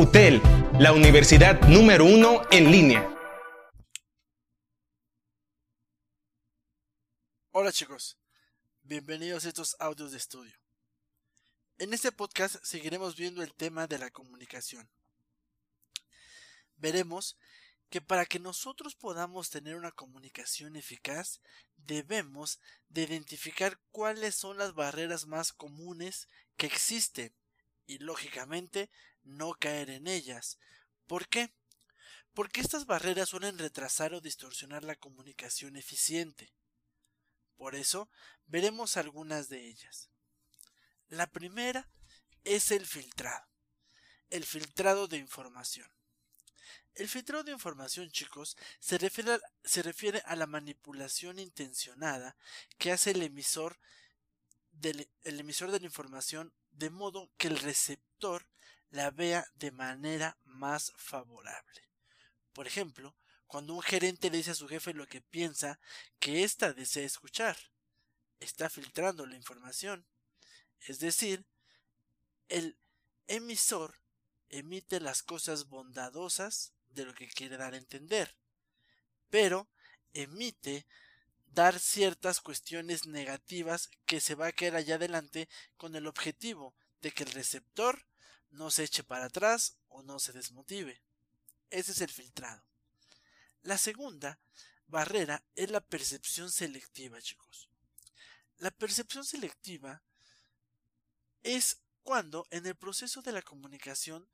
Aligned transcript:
UTEL, 0.00 0.40
la 0.78 0.94
universidad 0.94 1.60
número 1.68 2.06
uno 2.06 2.40
en 2.50 2.70
línea. 2.70 3.06
Hola 7.50 7.70
chicos, 7.70 8.16
bienvenidos 8.80 9.44
a 9.44 9.48
estos 9.48 9.76
audios 9.78 10.12
de 10.12 10.16
estudio. 10.16 10.56
En 11.76 11.92
este 11.92 12.12
podcast 12.12 12.56
seguiremos 12.64 13.14
viendo 13.14 13.42
el 13.42 13.52
tema 13.52 13.86
de 13.86 13.98
la 13.98 14.08
comunicación. 14.08 14.88
Veremos 16.78 17.36
que 17.90 18.00
para 18.00 18.24
que 18.24 18.38
nosotros 18.38 18.94
podamos 18.94 19.50
tener 19.50 19.76
una 19.76 19.92
comunicación 19.92 20.76
eficaz, 20.76 21.42
debemos 21.76 22.58
de 22.88 23.02
identificar 23.02 23.78
cuáles 23.90 24.34
son 24.34 24.56
las 24.56 24.72
barreras 24.72 25.26
más 25.26 25.52
comunes 25.52 26.26
que 26.56 26.64
existen 26.64 27.34
y 27.86 27.98
lógicamente 27.98 28.88
no 29.22 29.54
caer 29.54 29.90
en 29.90 30.06
ellas. 30.06 30.58
¿Por 31.06 31.28
qué? 31.28 31.52
Porque 32.34 32.60
estas 32.60 32.86
barreras 32.86 33.28
suelen 33.28 33.58
retrasar 33.58 34.14
o 34.14 34.20
distorsionar 34.20 34.84
la 34.84 34.96
comunicación 34.96 35.76
eficiente. 35.76 36.52
Por 37.56 37.74
eso, 37.74 38.08
veremos 38.46 38.96
algunas 38.96 39.48
de 39.48 39.66
ellas. 39.66 40.10
La 41.08 41.26
primera 41.26 41.88
es 42.44 42.70
el 42.70 42.86
filtrado. 42.86 43.46
El 44.30 44.44
filtrado 44.44 45.08
de 45.08 45.18
información. 45.18 45.90
El 46.94 47.08
filtrado 47.08 47.44
de 47.44 47.52
información, 47.52 48.10
chicos, 48.10 48.56
se 48.78 48.98
refiere, 48.98 50.22
a, 50.24 50.36
la 50.36 50.46
manipulación 50.46 51.38
intencionada 51.38 52.36
que 52.78 52.92
hace 52.92 53.12
el 53.12 53.22
emisor, 53.22 53.78
del, 54.72 55.10
el 55.22 55.40
emisor 55.40 55.70
de 55.70 55.80
la 55.80 55.86
información 55.86 56.52
de 56.70 56.90
modo 56.90 57.30
que 57.36 57.48
el 57.48 57.58
receptor 57.58 58.46
la 58.90 59.10
vea 59.10 59.46
de 59.54 59.70
manera 59.70 60.38
más 60.44 60.92
favorable. 60.96 61.88
Por 62.52 62.66
ejemplo, 62.66 63.16
cuando 63.46 63.74
un 63.74 63.82
gerente 63.82 64.30
le 64.30 64.38
dice 64.38 64.52
a 64.52 64.54
su 64.54 64.68
jefe 64.68 64.94
lo 64.94 65.06
que 65.06 65.20
piensa 65.20 65.80
que 66.18 66.44
ésta 66.44 66.72
desea 66.72 67.04
escuchar, 67.04 67.56
está 68.38 68.70
filtrando 68.70 69.26
la 69.26 69.36
información. 69.36 70.06
Es 70.80 70.98
decir, 70.98 71.44
el 72.48 72.78
emisor 73.26 74.00
emite 74.48 75.00
las 75.00 75.22
cosas 75.22 75.68
bondadosas 75.68 76.72
de 76.88 77.04
lo 77.04 77.14
que 77.14 77.28
quiere 77.28 77.56
dar 77.56 77.74
a 77.74 77.78
entender, 77.78 78.36
pero 79.30 79.68
emite 80.12 80.86
dar 81.46 81.78
ciertas 81.78 82.40
cuestiones 82.40 83.06
negativas 83.06 83.90
que 84.06 84.20
se 84.20 84.34
va 84.34 84.48
a 84.48 84.52
quedar 84.52 84.76
allá 84.76 84.96
adelante 84.96 85.48
con 85.76 85.94
el 85.94 86.06
objetivo 86.06 86.74
de 87.00 87.12
que 87.12 87.24
el 87.24 87.32
receptor 87.32 88.06
no 88.50 88.70
se 88.70 88.84
eche 88.84 89.04
para 89.04 89.26
atrás 89.26 89.76
o 89.88 90.02
no 90.02 90.18
se 90.18 90.32
desmotive. 90.32 91.02
Ese 91.70 91.92
es 91.92 92.00
el 92.00 92.10
filtrado. 92.10 92.64
La 93.62 93.78
segunda 93.78 94.38
barrera 94.86 95.44
es 95.54 95.70
la 95.70 95.80
percepción 95.80 96.50
selectiva, 96.50 97.20
chicos. 97.20 97.68
La 98.58 98.70
percepción 98.70 99.24
selectiva 99.24 100.02
es 101.42 101.80
cuando 102.02 102.46
en 102.50 102.66
el 102.66 102.76
proceso 102.76 103.22
de 103.22 103.32
la 103.32 103.42
comunicación 103.42 104.28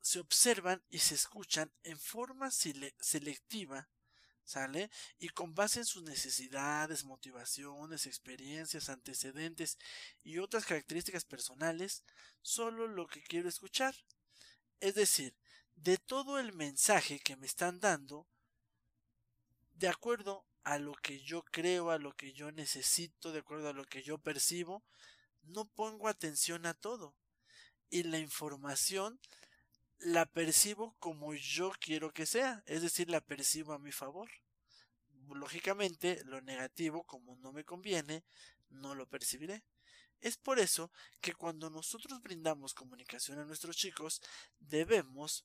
se 0.00 0.20
observan 0.20 0.84
y 0.88 0.98
se 0.98 1.14
escuchan 1.14 1.72
en 1.82 1.98
forma 1.98 2.50
selectiva, 2.50 3.88
¿sale? 4.46 4.90
Y 5.18 5.28
con 5.28 5.54
base 5.54 5.80
en 5.80 5.84
sus 5.84 6.02
necesidades, 6.04 7.04
motivaciones, 7.04 8.06
experiencias, 8.06 8.88
antecedentes 8.88 9.76
y 10.22 10.38
otras 10.38 10.64
características 10.64 11.24
personales, 11.24 12.04
solo 12.40 12.86
lo 12.86 13.06
que 13.08 13.22
quiero 13.22 13.48
escuchar. 13.48 13.94
Es 14.80 14.94
decir, 14.94 15.36
de 15.74 15.98
todo 15.98 16.38
el 16.38 16.52
mensaje 16.52 17.18
que 17.20 17.36
me 17.36 17.46
están 17.46 17.80
dando, 17.80 18.26
de 19.74 19.88
acuerdo 19.88 20.46
a 20.62 20.78
lo 20.78 20.94
que 20.94 21.20
yo 21.20 21.42
creo, 21.42 21.90
a 21.90 21.98
lo 21.98 22.14
que 22.14 22.32
yo 22.32 22.50
necesito, 22.52 23.32
de 23.32 23.40
acuerdo 23.40 23.68
a 23.68 23.74
lo 23.74 23.84
que 23.84 24.02
yo 24.02 24.18
percibo, 24.18 24.84
no 25.42 25.64
pongo 25.64 26.08
atención 26.08 26.66
a 26.66 26.74
todo. 26.74 27.14
Y 27.90 28.04
la 28.04 28.18
información 28.18 29.20
la 29.98 30.26
percibo 30.26 30.94
como 30.98 31.34
yo 31.34 31.72
quiero 31.80 32.12
que 32.12 32.26
sea, 32.26 32.62
es 32.66 32.82
decir, 32.82 33.08
la 33.10 33.20
percibo 33.20 33.72
a 33.72 33.78
mi 33.78 33.92
favor. 33.92 34.30
Lógicamente, 35.28 36.22
lo 36.24 36.40
negativo, 36.40 37.04
como 37.04 37.36
no 37.36 37.52
me 37.52 37.64
conviene, 37.64 38.22
no 38.70 38.94
lo 38.94 39.08
percibiré. 39.08 39.64
Es 40.20 40.36
por 40.36 40.58
eso 40.58 40.90
que 41.20 41.34
cuando 41.34 41.70
nosotros 41.70 42.22
brindamos 42.22 42.74
comunicación 42.74 43.38
a 43.38 43.44
nuestros 43.44 43.76
chicos, 43.76 44.22
debemos 44.60 45.44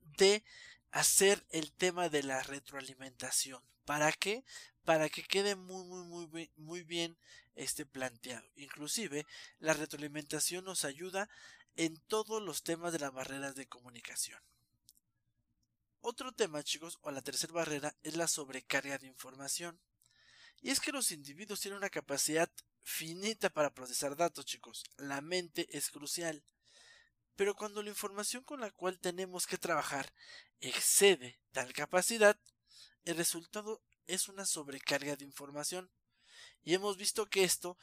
de 0.00 0.42
hacer 0.90 1.44
el 1.50 1.72
tema 1.72 2.08
de 2.08 2.22
la 2.22 2.42
retroalimentación. 2.42 3.62
¿Para 3.84 4.12
qué? 4.12 4.44
Para 4.84 5.08
que 5.08 5.22
quede 5.22 5.54
muy 5.54 5.84
muy 5.84 6.26
muy 6.26 6.50
muy 6.56 6.82
bien 6.82 7.16
este 7.54 7.86
planteado. 7.86 8.46
Inclusive 8.56 9.26
la 9.58 9.74
retroalimentación 9.74 10.64
nos 10.64 10.84
ayuda 10.84 11.28
en 11.76 11.98
todos 12.08 12.42
los 12.42 12.62
temas 12.62 12.92
de 12.92 12.98
las 12.98 13.12
barreras 13.12 13.54
de 13.54 13.66
comunicación. 13.66 14.40
Otro 16.00 16.32
tema, 16.32 16.62
chicos, 16.62 16.98
o 17.02 17.10
la 17.10 17.22
tercera 17.22 17.52
barrera, 17.52 17.96
es 18.02 18.16
la 18.16 18.28
sobrecarga 18.28 18.98
de 18.98 19.06
información. 19.06 19.80
Y 20.60 20.70
es 20.70 20.80
que 20.80 20.92
los 20.92 21.10
individuos 21.12 21.60
tienen 21.60 21.78
una 21.78 21.90
capacidad 21.90 22.50
finita 22.82 23.50
para 23.50 23.74
procesar 23.74 24.16
datos, 24.16 24.46
chicos. 24.46 24.84
La 24.96 25.20
mente 25.20 25.66
es 25.76 25.90
crucial. 25.90 26.44
Pero 27.34 27.54
cuando 27.54 27.82
la 27.82 27.90
información 27.90 28.44
con 28.44 28.60
la 28.60 28.70
cual 28.70 28.98
tenemos 28.98 29.46
que 29.46 29.58
trabajar 29.58 30.12
excede 30.60 31.38
tal 31.52 31.72
capacidad, 31.72 32.38
el 33.04 33.16
resultado 33.16 33.82
es 34.06 34.28
una 34.28 34.46
sobrecarga 34.46 35.16
de 35.16 35.24
información. 35.24 35.90
Y 36.66 36.74
hemos 36.74 36.96
visto 36.96 37.30
que 37.30 37.44
esto 37.44 37.78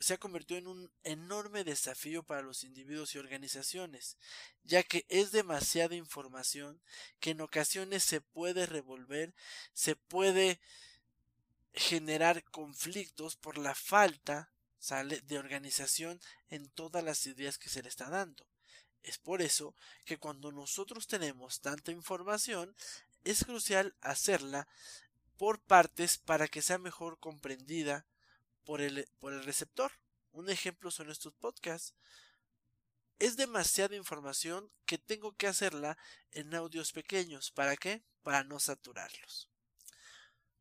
se 0.00 0.14
ha 0.14 0.18
convertido 0.18 0.58
en 0.58 0.66
un 0.66 0.90
enorme 1.04 1.62
desafío 1.62 2.24
para 2.24 2.42
los 2.42 2.64
individuos 2.64 3.14
y 3.14 3.18
organizaciones, 3.18 4.16
ya 4.64 4.82
que 4.82 5.06
es 5.08 5.30
demasiada 5.30 5.94
información 5.94 6.82
que 7.20 7.30
en 7.30 7.40
ocasiones 7.40 8.02
se 8.02 8.20
puede 8.20 8.66
revolver, 8.66 9.34
se 9.72 9.94
puede 9.94 10.60
generar 11.74 12.42
conflictos 12.50 13.36
por 13.36 13.56
la 13.56 13.76
falta 13.76 14.50
de 15.22 15.38
organización 15.38 16.20
en 16.50 16.68
todas 16.70 17.04
las 17.04 17.24
ideas 17.24 17.56
que 17.56 17.68
se 17.68 17.84
le 17.84 17.88
está 17.88 18.10
dando. 18.10 18.44
Es 19.04 19.18
por 19.18 19.42
eso 19.42 19.76
que 20.04 20.18
cuando 20.18 20.50
nosotros 20.50 21.06
tenemos 21.06 21.60
tanta 21.60 21.92
información, 21.92 22.74
es 23.22 23.44
crucial 23.44 23.94
hacerla 24.00 24.66
por 25.38 25.60
partes 25.60 26.18
para 26.18 26.48
que 26.48 26.60
sea 26.60 26.78
mejor 26.78 27.18
comprendida 27.18 28.06
por 28.64 28.82
el, 28.82 29.08
por 29.18 29.32
el 29.32 29.44
receptor. 29.44 29.92
Un 30.32 30.50
ejemplo 30.50 30.90
son 30.90 31.10
estos 31.10 31.32
podcasts. 31.34 31.94
Es 33.18 33.36
demasiada 33.36 33.96
información 33.96 34.70
que 34.84 34.98
tengo 34.98 35.34
que 35.36 35.46
hacerla 35.46 35.96
en 36.32 36.54
audios 36.54 36.92
pequeños. 36.92 37.50
¿Para 37.50 37.76
qué? 37.76 38.04
Para 38.22 38.44
no 38.44 38.60
saturarlos. 38.60 39.50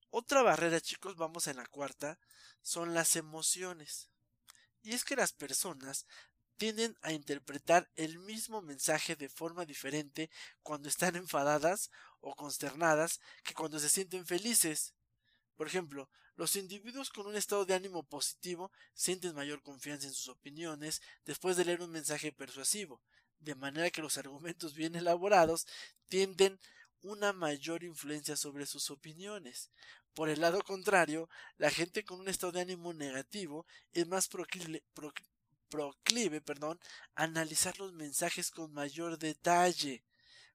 Otra 0.10 0.42
barrera, 0.42 0.80
chicos, 0.80 1.18
vamos 1.18 1.48
en 1.48 1.58
la 1.58 1.66
cuarta, 1.66 2.18
son 2.62 2.94
las 2.94 3.16
emociones. 3.16 4.10
Y 4.82 4.94
es 4.94 5.04
que 5.04 5.16
las 5.16 5.34
personas 5.34 6.06
tienden 6.58 6.98
a 7.02 7.14
interpretar 7.14 7.90
el 7.96 8.20
mismo 8.20 8.62
mensaje 8.62 9.16
de 9.16 9.30
forma 9.30 9.66
diferente 9.66 10.30
cuando 10.64 10.90
están 10.90 11.16
enfadadas 11.16 11.92
o 12.20 12.36
consternadas 12.36 13.22
que 13.44 13.54
cuando 13.54 13.80
se 13.80 13.90
sienten 13.90 14.26
felices. 14.26 14.94
Por 15.56 15.68
ejemplo, 15.68 16.10
los 16.36 16.56
individuos 16.56 17.10
con 17.10 17.26
un 17.26 17.36
estado 17.36 17.66
de 17.66 17.74
ánimo 17.74 18.04
positivo 18.04 18.72
sienten 18.94 19.36
mayor 19.36 19.62
confianza 19.62 20.08
en 20.08 20.14
sus 20.14 20.30
opiniones 20.30 21.02
después 21.26 21.58
de 21.58 21.66
leer 21.66 21.82
un 21.82 21.92
mensaje 21.92 22.32
persuasivo, 22.32 23.02
de 23.40 23.56
manera 23.56 23.90
que 23.90 24.02
los 24.02 24.18
argumentos 24.18 24.76
bien 24.76 24.96
elaborados 24.96 25.66
tienden 26.10 26.60
una 27.02 27.34
mayor 27.34 27.84
influencia 27.84 28.36
sobre 28.36 28.66
sus 28.66 28.90
opiniones. 28.92 29.72
Por 30.14 30.30
el 30.30 30.42
lado 30.42 30.62
contrario, 30.64 31.30
la 31.58 31.70
gente 31.70 32.04
con 32.04 32.20
un 32.20 32.28
estado 32.28 32.52
de 32.52 32.62
ánimo 32.62 32.94
negativo 32.94 33.66
es 33.94 34.08
más 34.08 34.28
proclive, 34.28 34.84
proclive 35.70 36.42
perdón, 36.42 36.80
analizar 37.16 37.78
los 37.80 37.94
mensajes 37.94 38.52
con 38.52 38.74
mayor 38.74 39.18
detalle. 39.18 40.04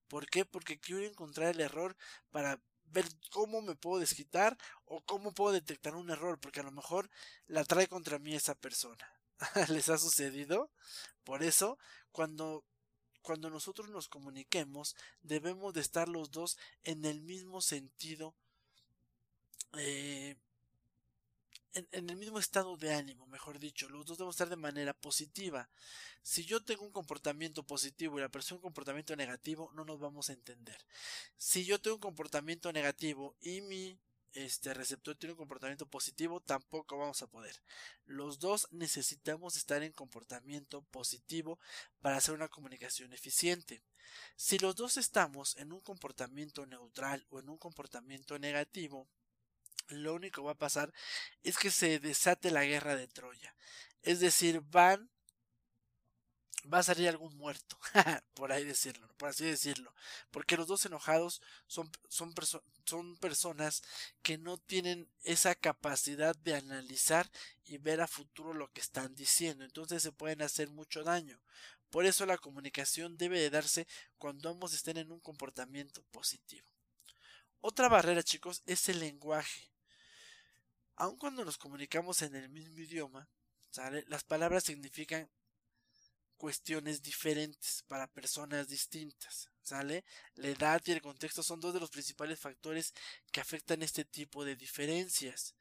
¿Por 0.09 0.29
qué? 0.29 0.45
Porque 0.45 0.79
quiero 0.79 1.05
encontrar 1.05 1.55
el 1.55 1.61
error 1.61 1.97
para 2.31 2.61
ver 2.87 3.07
cómo 3.31 3.63
me 3.63 3.75
puedo 3.75 4.01
desquitar 4.01 4.59
o 4.85 5.01
cómo 5.05 5.33
puedo 5.33 5.53
detectar 5.53 5.95
un 5.95 6.11
error, 6.11 6.39
porque 6.39 6.61
a 6.61 6.65
lo 6.65 6.73
mejor 6.73 7.11
la 7.47 7.65
trae 7.65 7.87
contra 7.89 8.19
mí 8.19 8.35
esa 8.35 8.55
persona. 8.55 9.11
¿Les 9.69 9.89
ha 9.89 9.99
sucedido? 9.99 10.71
Por 11.25 11.43
eso, 11.43 11.79
cuando 12.11 12.65
cuando 13.23 13.51
nosotros 13.51 13.89
nos 13.89 14.09
comuniquemos, 14.09 14.97
debemos 15.23 15.73
de 15.75 15.81
estar 15.81 16.09
los 16.09 16.33
dos 16.33 16.59
en 16.83 17.05
el 17.05 17.23
mismo 17.23 17.61
sentido 17.61 18.35
eh, 19.79 20.37
en, 21.75 22.11
el 22.11 22.17
mismo 22.33 22.41
estado 22.41 22.79
de 22.79 22.95
ánimo, 22.95 23.27
mejor 23.27 23.59
dicho. 23.59 23.91
Los 23.91 24.07
dos 24.07 24.17
debemos 24.17 24.37
estar 24.37 24.49
de 24.49 24.57
manera 24.57 24.95
positiva. 24.95 25.69
Si 26.23 26.47
yo 26.47 26.65
tengo 26.65 26.83
un 26.83 26.91
comportamiento 26.91 27.63
positivo 27.63 28.17
y 28.17 28.23
la 28.23 28.31
persona 28.31 28.57
un 28.57 28.63
comportamiento 28.63 29.15
negativo, 29.15 29.71
no 29.75 29.85
nos 29.85 30.01
vamos 30.01 30.31
a 30.31 30.33
entender. 30.33 30.79
Si 31.37 31.67
yo 31.67 31.79
tengo 31.79 31.97
un 31.97 32.01
comportamiento 32.01 32.73
negativo 32.73 33.37
y 33.43 33.61
mi 33.61 33.99
este 34.33 34.73
receptor 34.73 35.15
tiene 35.15 35.35
un 35.35 35.37
comportamiento 35.37 35.85
positivo, 35.85 36.41
tampoco 36.41 36.97
vamos 36.97 37.21
a 37.21 37.27
poder. 37.27 37.55
Los 38.07 38.39
dos 38.39 38.67
necesitamos 38.71 39.59
estar 39.59 39.83
en 39.83 39.93
comportamiento 39.93 40.81
positivo 40.85 41.59
para 42.01 42.17
hacer 42.17 42.33
una 42.33 42.49
comunicación 42.49 43.13
eficiente. 43.13 43.83
Si 44.37 44.59
los 44.59 44.75
dos 44.75 44.97
estamos 44.97 45.55
en 45.59 45.71
un 45.71 45.81
comportamiento 45.81 46.65
neutral 46.65 47.27
o 47.29 47.41
en 47.41 47.51
un 47.51 47.59
comportamiento 47.59 48.39
negativo, 48.39 49.07
lo 49.89 50.15
único 50.15 50.43
que 50.43 50.47
va 50.47 50.53
a 50.53 50.59
pasar 50.59 50.93
es 51.43 51.59
que 51.59 51.71
se 51.71 51.99
desate 51.99 52.51
la 52.51 52.65
guerra 52.65 52.97
de 52.97 53.09
Troya. 53.09 53.55
Es 54.03 54.21
decir, 54.21 54.61
van 54.71 55.11
va 56.73 56.79
a 56.79 56.83
salir 56.83 57.09
algún 57.09 57.37
muerto, 57.37 57.79
por 58.35 58.53
ahí 58.53 58.65
decirlo, 58.65 59.09
por 59.17 59.29
así 59.29 59.45
decirlo, 59.45 59.95
porque 60.31 60.57
los 60.57 60.67
dos 60.67 60.85
enojados 60.87 61.43
son, 61.67 61.91
son, 62.09 62.33
son 62.85 63.17
personas 63.17 63.83
que 64.23 64.39
no 64.39 64.59
tienen 64.59 65.09
esa 65.23 65.55
capacidad 65.55 66.37
de 66.37 66.55
analizar 66.55 67.31
y 67.65 67.79
ver 67.79 68.01
a 68.01 68.07
futuro 68.07 68.55
lo 68.55 68.71
que 68.71 68.81
están 68.81 69.15
diciendo, 69.15 69.65
entonces 69.65 70.03
se 70.03 70.13
pueden 70.13 70.43
hacer 70.43 70.69
mucho 70.71 71.03
daño. 71.03 71.41
Por 71.91 72.07
eso 72.07 72.25
la 72.25 72.39
comunicación 72.39 73.19
debe 73.19 73.39
de 73.39 73.51
darse 73.51 73.87
cuando 74.17 74.49
ambos 74.49 74.73
estén 74.73 74.97
en 74.97 75.13
un 75.13 75.21
comportamiento 75.21 76.03
positivo. 76.05 76.67
Otra 77.61 77.89
barrera, 77.89 78.23
chicos, 78.23 78.63
es 78.67 78.89
el 78.89 79.01
lenguaje. 79.01 79.72
Aun 80.97 81.17
cuando 81.17 81.45
nos 81.45 81.59
comunicamos 81.59 82.23
en 82.23 82.35
el 82.35 82.49
mismo 82.49 82.79
idioma, 82.79 83.29
las 84.07 84.25
palabras 84.25 84.65
significan 84.65 85.31
cuestiones 86.37 87.03
diferentes 87.03 87.85
para 87.87 88.09
personas 88.09 88.69
distintas. 88.69 89.49
¿Sale? 89.63 90.05
La 90.35 90.49
edad 90.49 90.83
y 90.85 90.91
el 90.91 91.01
contexto 91.01 91.43
son 91.43 91.61
dos 91.61 91.73
de 91.73 91.79
los 91.79 91.91
principales 91.91 92.41
factores 92.41 92.93
que 93.31 93.41
afectan 93.41 93.83
este 93.83 94.05
tipo 94.05 94.45
de 94.45 94.57
diferencias. 94.57 95.55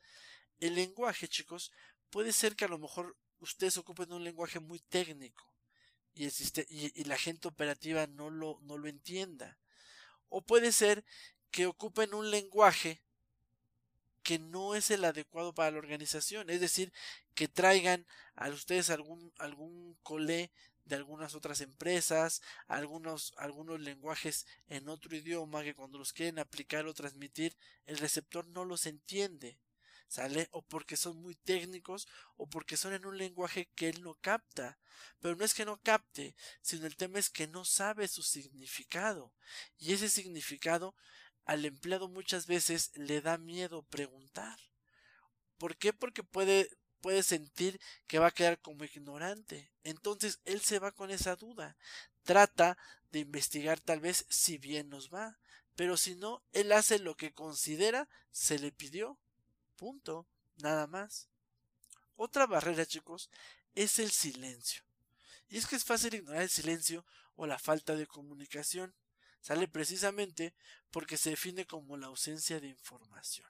El 0.59 0.73
lenguaje, 0.73 1.27
chicos, 1.27 1.71
puede 2.09 2.33
ser 2.33 2.55
que 2.55 2.65
a 2.65 2.67
lo 2.67 2.79
mejor 2.79 3.15
ustedes 3.39 3.77
ocupen 3.77 4.11
un 4.11 4.23
lenguaje 4.23 4.59
muy 4.59 4.79
técnico 4.79 5.45
y, 6.13 7.03
la 7.05 7.17
gente 7.17 7.47
operativa 7.47 8.07
no 8.07 8.29
lo 8.29 8.87
entienda. 8.87 9.59
O 10.29 10.41
puede 10.41 10.71
ser 10.71 11.05
que 11.51 11.67
ocupen 11.67 12.15
un 12.15 12.31
lenguaje 12.31 13.03
que 14.23 14.39
no 14.39 14.75
es 14.75 14.91
el 14.91 15.05
adecuado 15.05 15.53
para 15.53 15.71
la 15.71 15.79
organización, 15.79 16.49
es 16.49 16.61
decir, 16.61 16.91
que 17.35 17.47
traigan 17.47 18.05
a 18.35 18.49
ustedes 18.49 18.89
algún, 18.89 19.33
algún 19.37 19.97
colé 20.03 20.51
de 20.85 20.95
algunas 20.95 21.35
otras 21.35 21.61
empresas, 21.61 22.41
algunos, 22.67 23.33
algunos 23.37 23.79
lenguajes 23.79 24.45
en 24.67 24.89
otro 24.89 25.15
idioma 25.15 25.63
que 25.63 25.75
cuando 25.75 25.97
los 25.97 26.13
quieren 26.13 26.39
aplicar 26.39 26.85
o 26.85 26.93
transmitir, 26.93 27.55
el 27.85 27.97
receptor 27.97 28.47
no 28.47 28.65
los 28.65 28.85
entiende. 28.85 29.57
¿Sale? 30.07 30.49
O 30.51 30.61
porque 30.61 30.97
son 30.97 31.21
muy 31.21 31.35
técnicos 31.35 32.05
o 32.35 32.45
porque 32.45 32.75
son 32.75 32.91
en 32.91 33.05
un 33.05 33.17
lenguaje 33.17 33.69
que 33.75 33.87
él 33.87 34.03
no 34.03 34.15
capta. 34.15 34.77
Pero 35.21 35.37
no 35.37 35.45
es 35.45 35.53
que 35.53 35.63
no 35.63 35.79
capte, 35.81 36.35
sino 36.61 36.85
el 36.85 36.97
tema 36.97 37.17
es 37.17 37.29
que 37.29 37.47
no 37.47 37.63
sabe 37.63 38.09
su 38.09 38.21
significado. 38.21 39.31
Y 39.79 39.93
ese 39.93 40.09
significado 40.09 40.95
al 41.45 41.65
empleado 41.65 42.07
muchas 42.07 42.47
veces 42.47 42.91
le 42.95 43.21
da 43.21 43.37
miedo 43.37 43.83
preguntar. 43.83 44.59
¿Por 45.57 45.75
qué? 45.77 45.93
Porque 45.93 46.23
puede 46.23 46.69
puede 47.01 47.23
sentir 47.23 47.81
que 48.07 48.19
va 48.19 48.27
a 48.27 48.31
quedar 48.31 48.59
como 48.59 48.85
ignorante. 48.85 49.71
Entonces 49.83 50.39
él 50.45 50.61
se 50.61 50.79
va 50.79 50.91
con 50.91 51.11
esa 51.11 51.35
duda. 51.35 51.75
Trata 52.23 52.77
de 53.11 53.19
investigar 53.19 53.79
tal 53.81 53.99
vez 53.99 54.25
si 54.29 54.57
bien 54.57 54.89
nos 54.89 55.11
va. 55.13 55.37
Pero 55.75 55.97
si 55.97 56.15
no, 56.15 56.43
él 56.53 56.71
hace 56.71 56.99
lo 56.99 57.15
que 57.15 57.33
considera 57.33 58.07
se 58.31 58.59
le 58.59 58.71
pidió. 58.71 59.17
Punto. 59.75 60.27
Nada 60.57 60.85
más. 60.87 61.27
Otra 62.15 62.45
barrera, 62.45 62.85
chicos, 62.85 63.29
es 63.73 63.97
el 63.99 64.11
silencio. 64.11 64.83
Y 65.49 65.57
es 65.57 65.65
que 65.65 65.75
es 65.75 65.83
fácil 65.83 66.13
ignorar 66.13 66.43
el 66.43 66.49
silencio 66.49 67.05
o 67.35 67.47
la 67.47 67.57
falta 67.57 67.95
de 67.95 68.05
comunicación. 68.05 68.93
Sale 69.41 69.67
precisamente 69.67 70.53
porque 70.91 71.17
se 71.17 71.31
define 71.31 71.65
como 71.65 71.97
la 71.97 72.07
ausencia 72.07 72.59
de 72.59 72.67
información. 72.67 73.49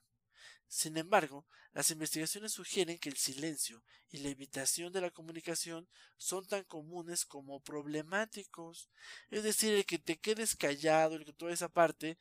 Sin 0.68 0.98
embargo, 0.98 1.46
las 1.74 1.92
investigaciones 1.92 2.54
sugieren 2.54 2.98
que 2.98 3.10
el 3.10 3.18
silencio 3.18 3.84
y 4.10 4.20
la 4.20 4.30
evitación 4.30 4.94
de 4.94 5.02
la 5.02 5.12
comunicación 5.12 5.88
son 6.18 6.48
tan 6.48 6.64
comunes 6.64 7.26
como 7.26 7.60
problemáticos. 7.60 8.90
Es 9.30 9.44
decir, 9.44 9.74
el 9.74 9.86
que 9.86 10.00
te 10.00 10.18
quedes 10.18 10.56
callado, 10.56 11.16
el 11.16 11.26
que 11.26 11.34
toda 11.34 11.52
esa 11.52 11.68
parte, 11.68 12.18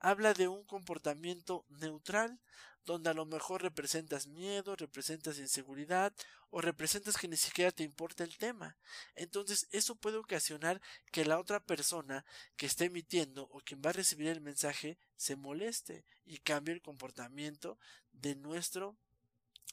habla 0.00 0.34
de 0.34 0.48
un 0.48 0.64
comportamiento 0.64 1.64
neutral, 1.68 2.38
donde 2.84 3.10
a 3.10 3.14
lo 3.14 3.24
mejor 3.24 3.62
representas 3.62 4.26
miedo, 4.26 4.76
representas 4.76 5.38
inseguridad 5.38 6.12
o 6.50 6.60
representas 6.60 7.16
que 7.16 7.28
ni 7.28 7.36
siquiera 7.36 7.70
te 7.70 7.82
importa 7.82 8.24
el 8.24 8.36
tema. 8.36 8.76
Entonces 9.14 9.66
eso 9.70 9.96
puede 9.96 10.18
ocasionar 10.18 10.80
que 11.10 11.24
la 11.24 11.38
otra 11.38 11.60
persona 11.60 12.24
que 12.56 12.66
está 12.66 12.84
emitiendo 12.84 13.48
o 13.52 13.60
quien 13.60 13.80
va 13.84 13.90
a 13.90 13.94
recibir 13.94 14.28
el 14.28 14.40
mensaje 14.40 14.98
se 15.16 15.36
moleste 15.36 16.04
y 16.26 16.38
cambie 16.38 16.74
el 16.74 16.82
comportamiento 16.82 17.78
de 18.12 18.36
nuestro 18.36 18.96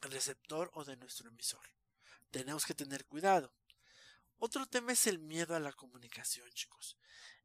receptor 0.01 0.71
o 0.73 0.83
de 0.83 0.97
nuestro 0.97 1.29
emisor. 1.29 1.61
Tenemos 2.31 2.65
que 2.65 2.73
tener 2.73 3.05
cuidado. 3.05 3.53
Otro 4.39 4.65
tema 4.65 4.93
es 4.93 5.05
el 5.05 5.19
miedo 5.19 5.55
a 5.55 5.59
la 5.59 5.73
comunicación, 5.73 6.49
chicos. 6.53 6.97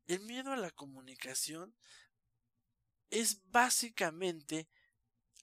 El 0.07 0.21
miedo 0.21 0.53
a 0.53 0.57
la 0.57 0.71
comunicación 0.71 1.75
es 3.11 3.41
básicamente 3.51 4.69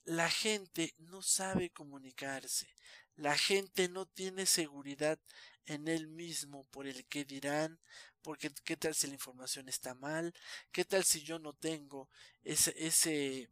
la 0.04 0.30
gente 0.30 0.94
no 0.98 1.22
sabe 1.22 1.70
comunicarse, 1.70 2.68
la 3.16 3.36
gente 3.36 3.88
no 3.88 4.06
tiene 4.06 4.46
seguridad 4.46 5.18
en 5.66 5.88
él 5.88 6.08
mismo 6.08 6.64
por 6.64 6.86
el 6.86 7.06
que 7.06 7.24
dirán, 7.24 7.78
porque 8.22 8.50
qué 8.64 8.76
tal 8.76 8.94
si 8.94 9.06
la 9.06 9.14
información 9.14 9.68
está 9.68 9.94
mal, 9.94 10.34
qué 10.72 10.84
tal 10.84 11.04
si 11.04 11.22
yo 11.22 11.38
no 11.38 11.52
tengo 11.52 12.08
ese, 12.42 12.74
ese, 12.76 13.50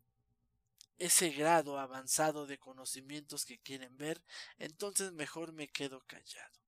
ese 0.98 1.30
grado 1.30 1.78
avanzado 1.78 2.46
de 2.46 2.58
conocimientos 2.58 3.44
que 3.44 3.58
quieren 3.58 3.96
ver, 3.96 4.22
entonces 4.58 5.12
mejor 5.12 5.52
me 5.52 5.68
quedo 5.68 6.00
callado. 6.06 6.62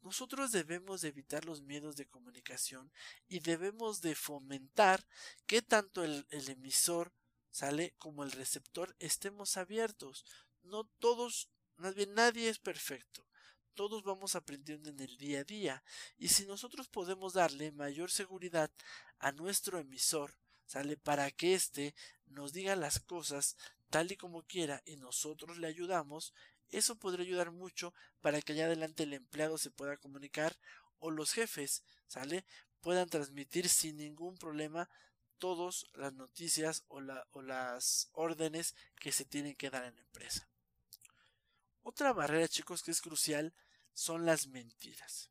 Nosotros 0.00 0.52
debemos 0.52 1.00
de 1.00 1.08
evitar 1.08 1.46
los 1.46 1.62
miedos 1.62 1.96
de 1.96 2.06
comunicación 2.06 2.92
y 3.26 3.40
debemos 3.40 4.02
de 4.02 4.14
fomentar 4.14 5.06
que 5.46 5.62
tanto 5.62 6.04
el, 6.04 6.26
el 6.28 6.50
emisor 6.50 7.10
sale 7.54 7.94
como 7.98 8.24
el 8.24 8.32
receptor 8.32 8.96
estemos 8.98 9.56
abiertos. 9.56 10.26
No 10.64 10.82
todos, 10.98 11.48
más 11.76 11.94
bien 11.94 12.12
nadie 12.12 12.48
es 12.48 12.58
perfecto. 12.58 13.28
Todos 13.74 14.02
vamos 14.02 14.34
aprendiendo 14.34 14.90
en 14.90 14.98
el 14.98 15.16
día 15.18 15.40
a 15.40 15.44
día. 15.44 15.84
Y 16.16 16.30
si 16.30 16.46
nosotros 16.46 16.88
podemos 16.88 17.32
darle 17.32 17.70
mayor 17.70 18.10
seguridad 18.10 18.72
a 19.20 19.30
nuestro 19.30 19.78
emisor, 19.78 20.34
sale 20.66 20.96
para 20.96 21.30
que 21.30 21.54
éste 21.54 21.94
nos 22.26 22.52
diga 22.52 22.74
las 22.74 22.98
cosas 22.98 23.56
tal 23.88 24.10
y 24.10 24.16
como 24.16 24.42
quiera 24.42 24.82
y 24.84 24.96
nosotros 24.96 25.58
le 25.58 25.68
ayudamos, 25.68 26.34
eso 26.70 26.96
podría 26.96 27.24
ayudar 27.24 27.52
mucho 27.52 27.94
para 28.20 28.42
que 28.42 28.52
allá 28.52 28.66
adelante 28.66 29.04
el 29.04 29.12
empleado 29.12 29.58
se 29.58 29.70
pueda 29.70 29.96
comunicar 29.96 30.58
o 30.98 31.12
los 31.12 31.30
jefes, 31.30 31.84
¿sale? 32.08 32.44
puedan 32.80 33.08
transmitir 33.08 33.68
sin 33.68 33.96
ningún 33.96 34.36
problema 34.36 34.90
todas 35.38 35.86
las 35.94 36.12
noticias 36.12 36.84
o, 36.88 37.00
las 37.00 38.08
órdenes 38.12 38.74
que 38.96 39.12
se 39.12 39.24
tienen 39.24 39.56
que 39.56 39.70
dar 39.70 39.84
en 39.84 39.94
la 39.94 40.00
empresa. 40.02 40.48
Otra 41.82 42.12
barrera, 42.12 42.48
chicos, 42.48 42.82
que 42.82 42.90
es 42.90 43.00
crucial 43.00 43.54
son 43.92 44.26
las 44.26 44.46
mentiras. 44.46 45.30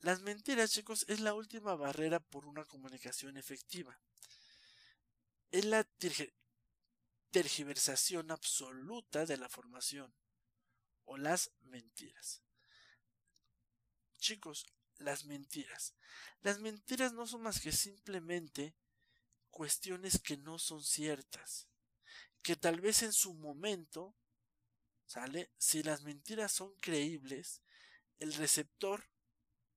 Las 0.00 0.22
mentiras, 0.22 0.70
chicos, 0.70 1.04
es 1.08 1.20
la 1.20 1.34
última 1.34 1.74
barrera 1.74 2.20
por 2.20 2.46
una 2.46 2.64
comunicación 2.64 3.36
efectiva. 3.36 4.00
Es 5.50 5.64
la 5.64 5.84
tergiversación 7.30 8.30
absoluta 8.30 9.26
de 9.26 9.36
la 9.36 9.48
formación 9.48 10.14
o 11.04 11.16
las 11.16 11.50
mentiras. 11.62 12.42
Chicos, 14.18 14.66
las 14.98 15.24
mentiras. 15.24 15.94
Las 16.42 16.60
mentiras 16.60 17.12
no 17.12 17.26
son 17.26 17.42
más 17.42 17.60
que 17.60 17.72
simplemente 17.72 18.74
cuestiones 19.50 20.20
que 20.20 20.36
no 20.36 20.58
son 20.58 20.82
ciertas, 20.82 21.68
que 22.42 22.56
tal 22.56 22.80
vez 22.80 23.02
en 23.02 23.12
su 23.12 23.34
momento, 23.34 24.14
¿sale? 25.06 25.50
Si 25.58 25.82
las 25.82 26.02
mentiras 26.02 26.52
son 26.52 26.74
creíbles, 26.76 27.62
el 28.18 28.34
receptor 28.34 29.08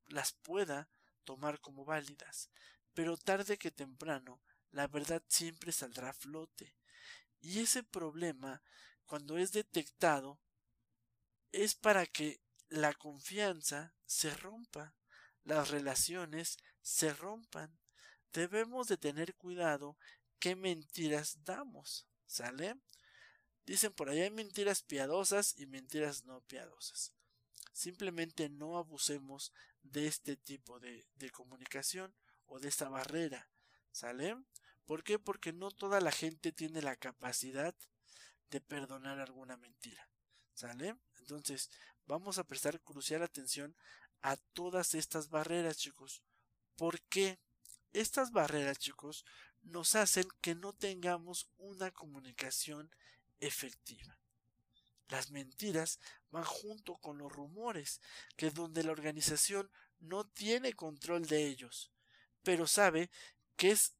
las 0.08 0.34
pueda 0.34 0.90
tomar 1.24 1.60
como 1.60 1.86
válidas, 1.86 2.50
pero 2.94 3.18
tarde 3.18 3.58
que 3.58 3.72
temprano 3.72 4.42
la 4.72 4.88
verdad 4.88 5.24
siempre 5.28 5.72
saldrá 5.72 6.10
a 6.10 6.14
flote. 6.14 6.76
Y 7.42 7.60
ese 7.60 7.84
problema, 7.84 8.62
cuando 9.06 9.38
es 9.38 9.52
detectado, 9.52 10.40
es 11.52 11.76
para 11.76 12.06
que 12.06 12.42
la 12.70 12.94
confianza 12.94 13.96
se 14.06 14.34
rompa, 14.36 14.96
las 15.44 15.70
relaciones 15.70 16.58
se 16.82 17.14
rompan. 17.14 17.78
Debemos 18.34 18.88
de 18.88 18.98
tener 18.98 19.36
cuidado 19.36 19.98
qué 20.40 20.56
mentiras 20.56 21.44
damos, 21.44 22.08
¿sale? 22.26 22.76
Dicen 23.66 23.94
por 23.94 24.10
ahí 24.10 24.22
hay 24.22 24.32
mentiras 24.32 24.82
piadosas 24.82 25.58
y 25.58 25.68
mentiras 25.68 26.26
no 26.26 26.42
piadosas. 26.42 27.14
Simplemente 27.72 28.50
no 28.50 28.78
abusemos 28.78 29.54
de 29.84 30.08
este 30.08 30.36
tipo 30.36 30.80
de, 30.80 31.08
de 31.16 31.30
comunicación 31.30 32.14
o 32.46 32.60
de 32.60 32.68
esta 32.68 32.90
barrera, 32.90 33.50
¿sale? 33.92 34.36
¿Por 34.86 35.04
qué? 35.04 35.18
Porque 35.18 35.54
no 35.54 35.72
toda 35.72 36.02
la 36.02 36.12
gente 36.12 36.52
tiene 36.52 36.82
la 36.82 36.96
capacidad 36.96 37.76
de 38.50 38.62
perdonar 38.62 39.20
alguna 39.20 39.58
mentira. 39.58 40.10
¿Sale? 40.54 40.96
Entonces, 41.18 41.70
vamos 42.06 42.38
a 42.38 42.44
prestar 42.44 42.82
crucial 42.82 43.24
atención 43.24 43.76
a 44.22 44.38
todas 44.38 44.94
estas 44.94 45.30
barreras, 45.30 45.78
chicos. 45.78 46.22
¿Por 46.76 47.02
qué? 47.04 47.40
Estas 47.94 48.32
barreras, 48.32 48.80
chicos, 48.80 49.24
nos 49.62 49.96
hacen 49.96 50.28
que 50.42 50.56
no 50.56 50.74
tengamos 50.74 51.48
una 51.58 51.92
comunicación 51.92 52.90
efectiva. 53.40 54.18
Las 55.10 55.30
mentiras 55.30 56.00
van 56.32 56.44
junto 56.44 56.98
con 56.98 57.20
los 57.20 57.32
rumores, 57.32 58.02
que 58.36 58.48
es 58.48 58.54
donde 58.56 58.84
la 58.84 58.92
organización 58.92 59.70
no 60.00 60.26
tiene 60.26 60.74
control 60.74 61.28
de 61.28 61.46
ellos, 61.46 61.92
pero 62.42 62.66
sabe 62.66 63.12
que 63.56 63.72
es 63.72 63.94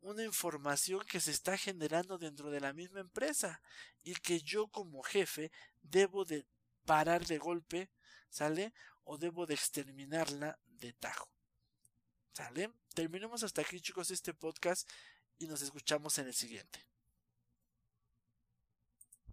una 0.00 0.22
información 0.22 1.04
que 1.04 1.18
se 1.18 1.32
está 1.32 1.58
generando 1.58 2.18
dentro 2.18 2.50
de 2.50 2.60
la 2.60 2.72
misma 2.72 3.00
empresa 3.00 3.60
y 4.02 4.14
que 4.14 4.40
yo 4.40 4.68
como 4.68 5.02
jefe 5.02 5.50
debo 5.82 6.24
de 6.24 6.46
parar 6.84 7.26
de 7.26 7.38
golpe, 7.38 7.90
¿sale? 8.28 8.72
O 9.02 9.18
debo 9.18 9.46
de 9.46 9.54
exterminarla 9.54 10.58
de 10.66 10.92
tajo. 10.92 11.33
¿Sale? 12.34 12.72
Terminemos 12.94 13.44
hasta 13.44 13.62
aquí 13.62 13.80
chicos 13.80 14.10
este 14.10 14.34
podcast 14.34 14.90
y 15.38 15.46
nos 15.46 15.62
escuchamos 15.62 16.18
en 16.18 16.26
el 16.26 16.34
siguiente. 16.34 16.80